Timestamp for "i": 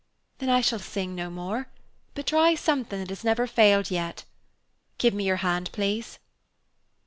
0.49-0.61